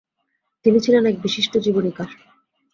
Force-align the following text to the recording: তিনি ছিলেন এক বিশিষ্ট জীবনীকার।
তিনি 0.65 0.77
ছিলেন 0.79 1.03
এক 1.05 1.15
বিশিষ্ট 1.21 1.53
জীবনীকার। 1.57 2.09